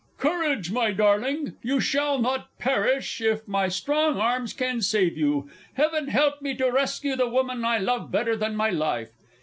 [0.17, 1.57] "Courage, my darling!
[1.61, 5.47] You shall not perish if my strong arms can save you.
[5.75, 9.11] Heaven help me to rescue the woman I love better than my life!")